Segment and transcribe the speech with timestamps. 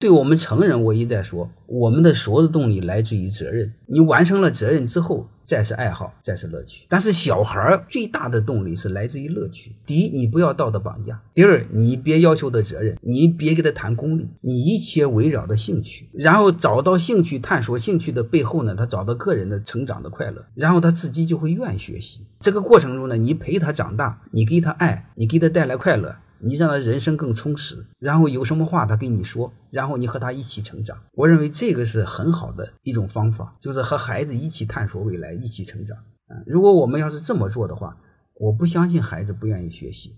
[0.00, 3.70] 对我们成人，我一再说，我们的所有的动力来自于责任。
[3.84, 6.86] 你完成了责任之后，再是爱好，再是乐趣。
[6.88, 9.72] 但是小孩儿最大的动力是来自于乐趣。
[9.84, 22.20] 第一，你不要道德绑架；第二，你别要求的责任，你别给他谈功利，你一切围绕着兴趣，然后找到兴趣，探索兴趣的背后呢，他找到个人的成长的快乐，然后他自己就会愿意学习。
[22.38, 26.16] 这个过程中呢，你陪他长大，你给他爱，你给他带来快乐。
[26.40, 30.98] 你让他人生更充实，然后有什么话他跟你说，然后你和他一起成长。
[31.12, 35.96] 我认为这个是很好的一种方法，就是和孩子一起探索未来，一起成长。
[36.28, 37.96] 嗯，如果我们要是这么做的话，
[38.34, 40.16] 我不相信孩子不愿意学习。